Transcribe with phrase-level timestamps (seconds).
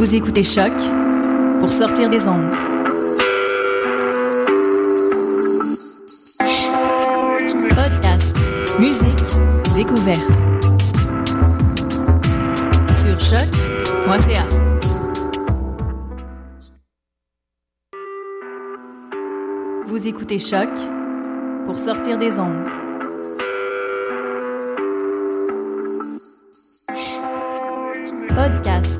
[0.00, 0.72] Vous écoutez Choc
[1.60, 2.48] pour sortir des ondes.
[7.68, 8.34] Podcast,
[8.78, 9.22] musique,
[9.76, 10.22] découverte.
[12.96, 14.46] Sur choc.ca.
[19.84, 20.70] Vous écoutez Choc
[21.66, 22.66] pour sortir des ondes.
[28.30, 28.99] Podcast,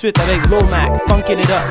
[0.00, 1.69] suite avec Lomac, Funkin' It Up.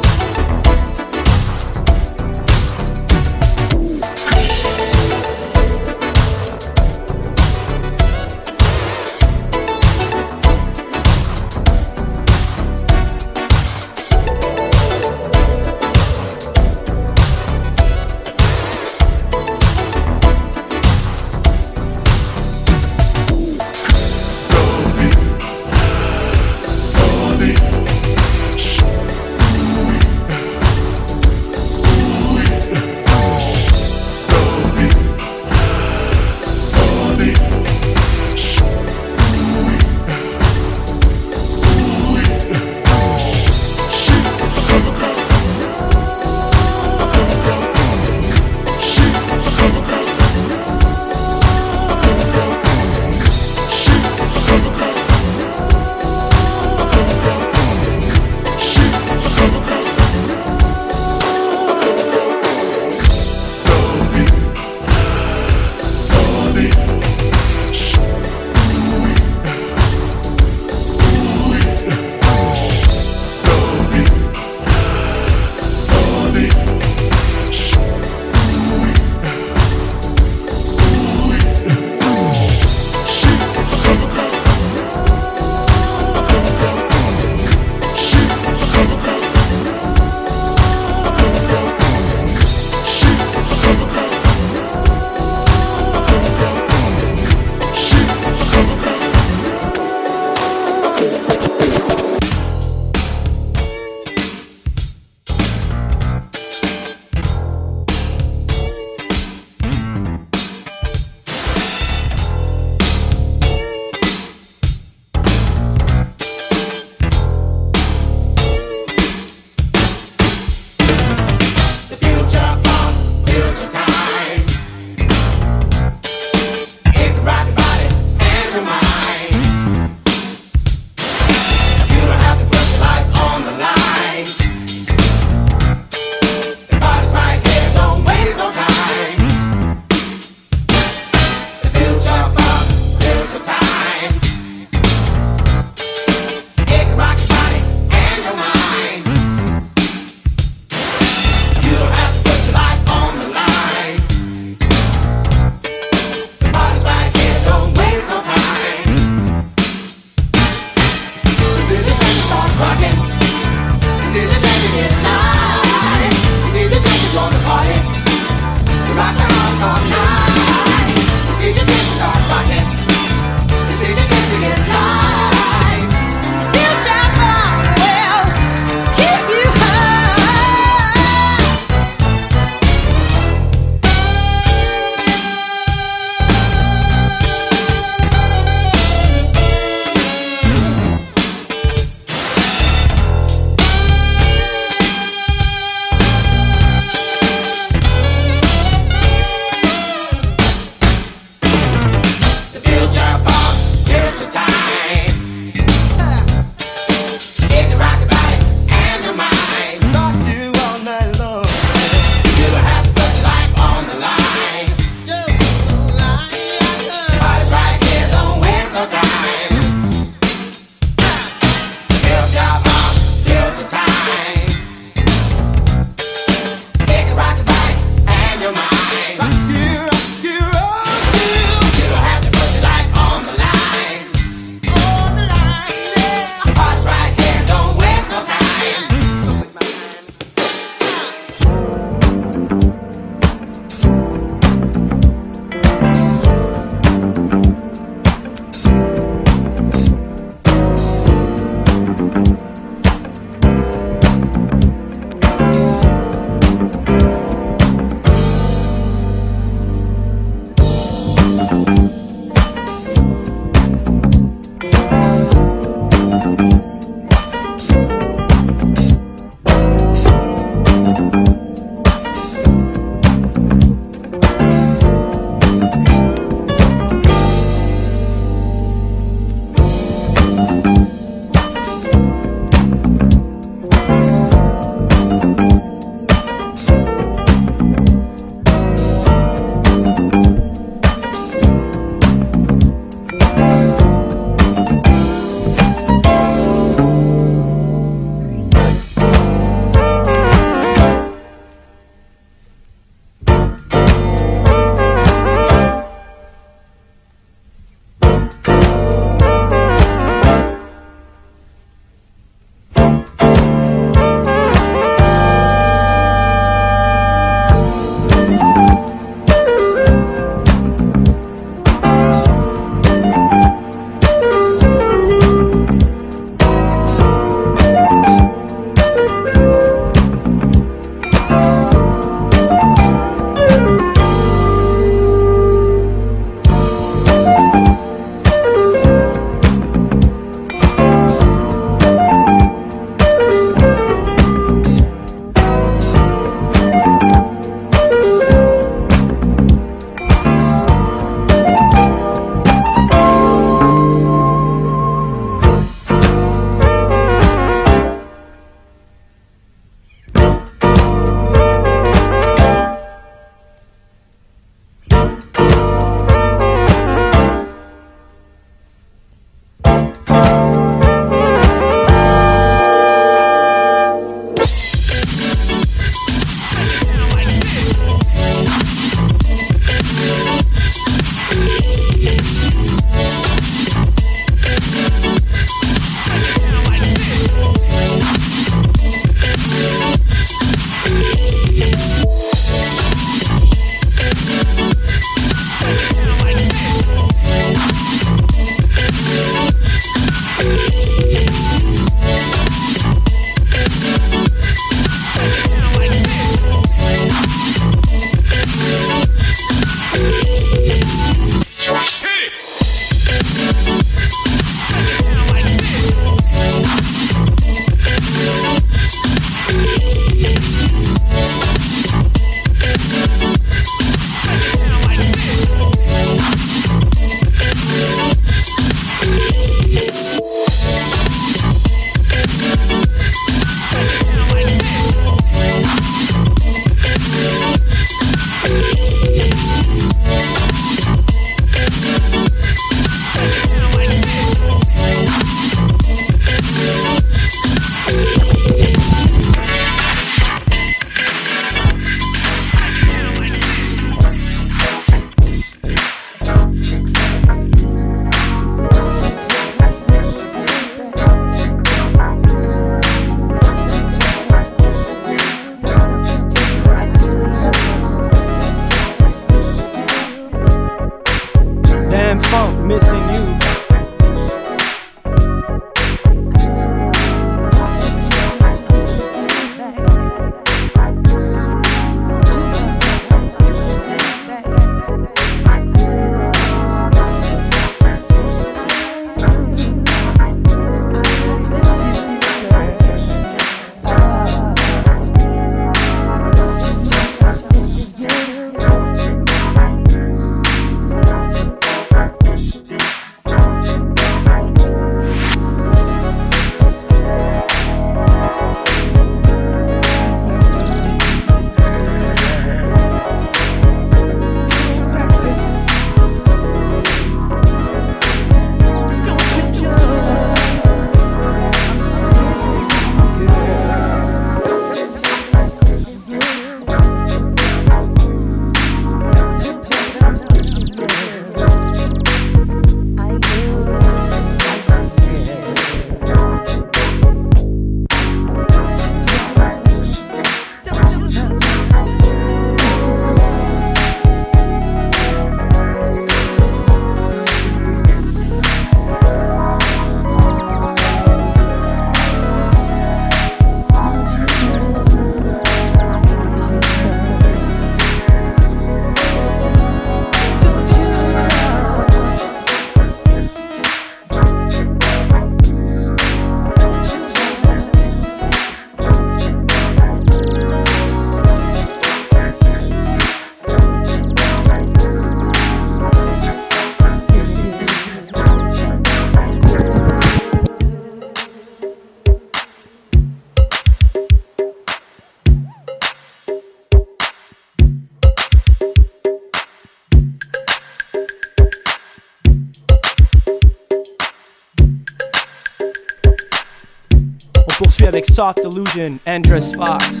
[598.21, 600.00] Soft Illusion, Andress Fox.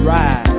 [0.00, 0.57] ride.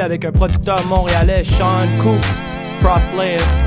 [0.00, 2.24] Avec un producteur montréalais, Sean Coop,
[2.80, 3.65] Prof Player.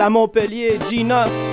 [0.00, 1.43] À Montpellier, G9.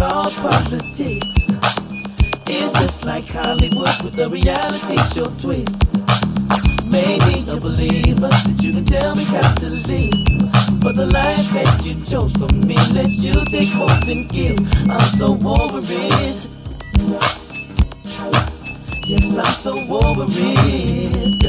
[0.00, 1.48] All politics.
[2.46, 5.82] It's just like Hollywood with a reality show twist.
[6.86, 10.80] Made me a believer that you can tell me how to live.
[10.80, 14.58] But the life that you chose for me lets you take more than give.
[14.88, 16.46] I'm so over it.
[19.04, 21.41] Yes, I'm so over it.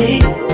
[0.00, 0.49] me.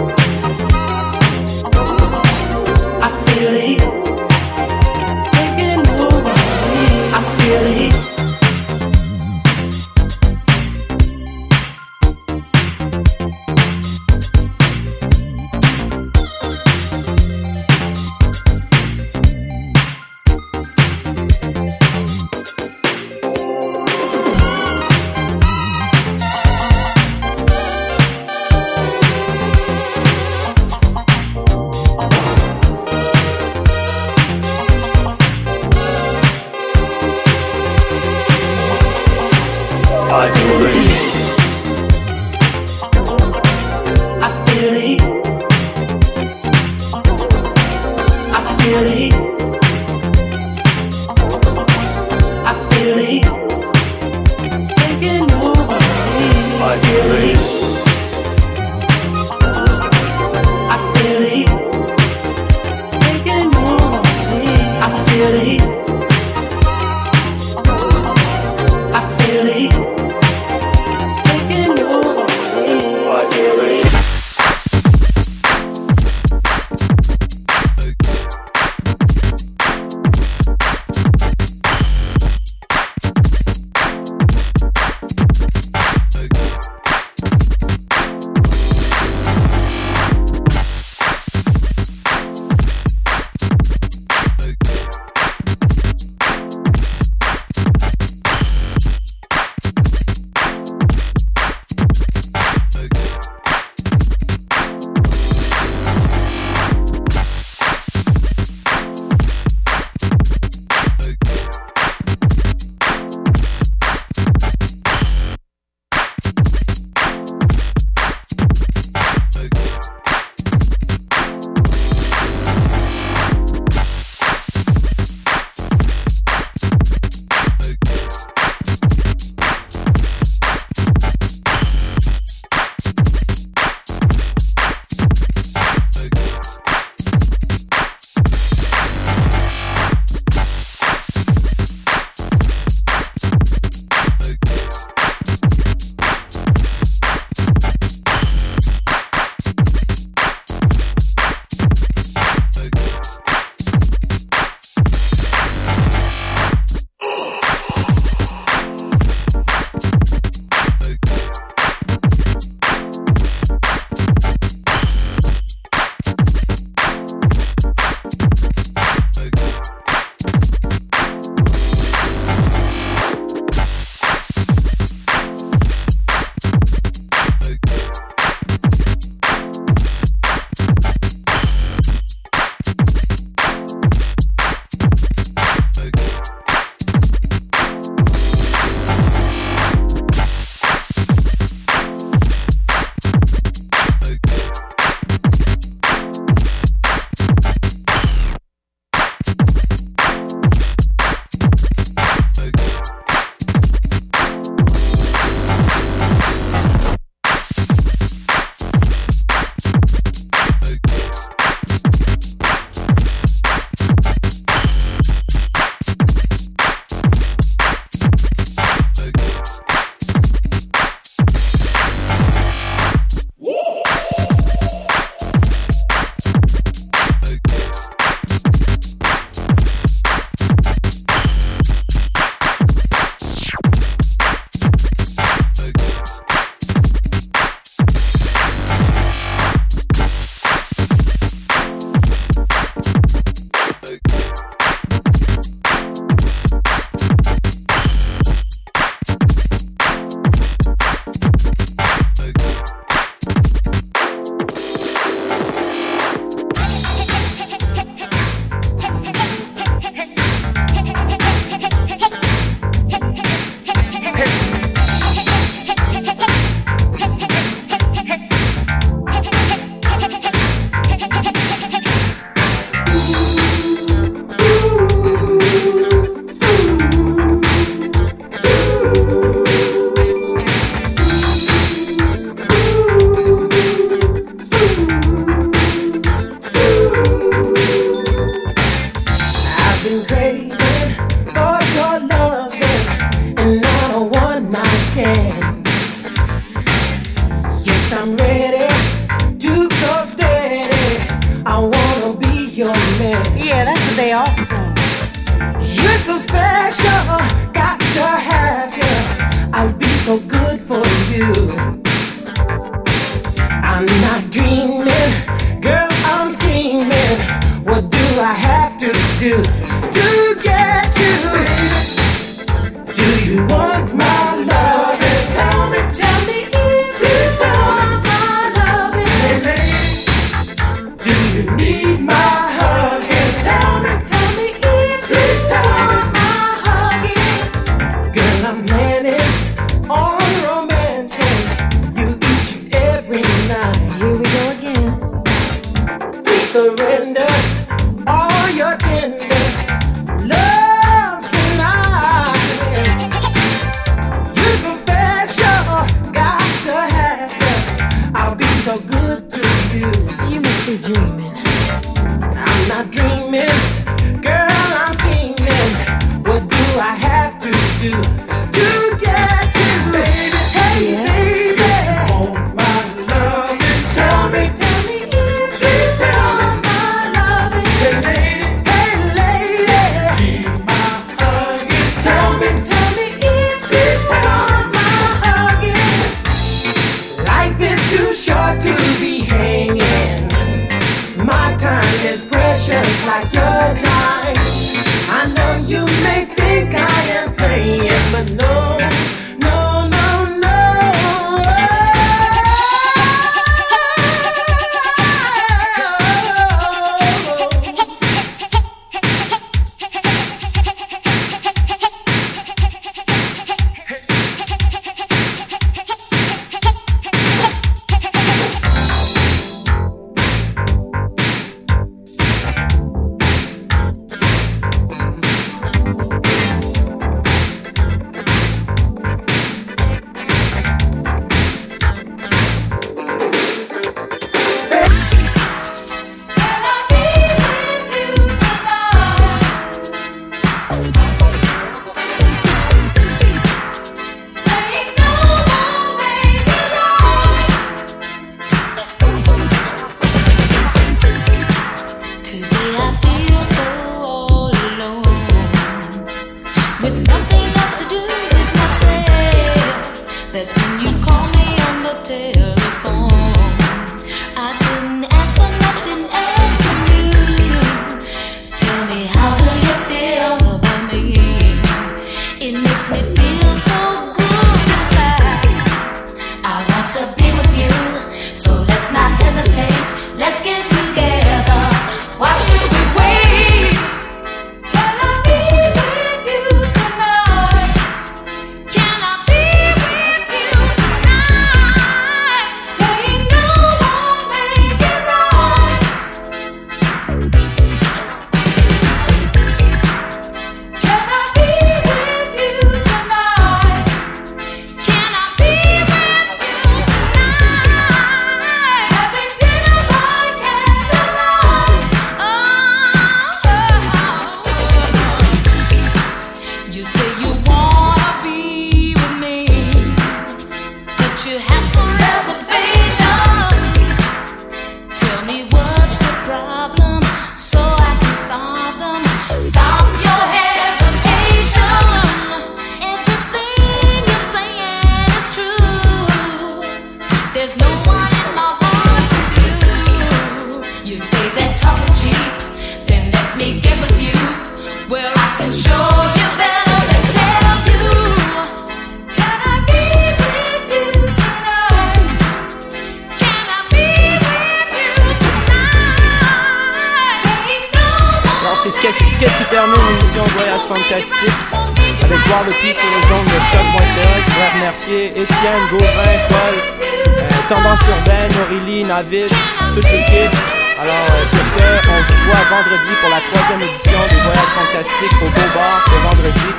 [567.48, 569.28] tendance urbaine, Aurélie, Navid,
[569.74, 570.36] toute l'équipe.
[570.80, 575.22] Alors, euh, sur ce, on se voit vendredi pour la troisième édition des Voyages Fantastiques
[575.22, 576.54] au Beau Bar, ce vendredi.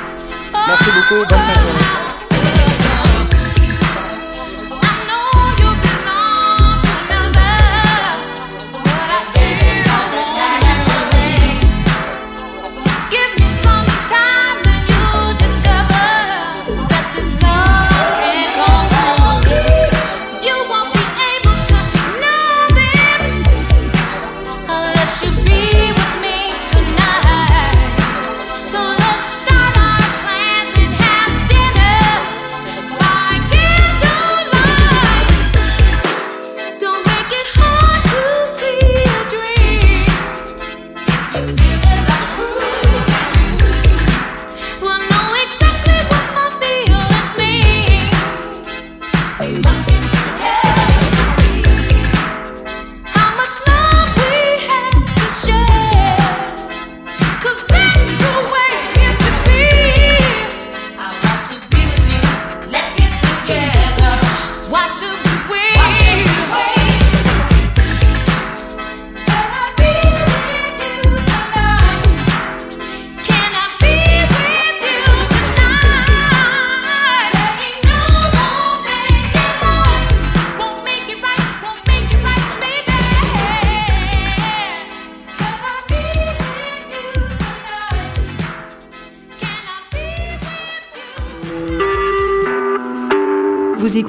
[0.66, 2.17] Merci beaucoup, bonne fin de journée.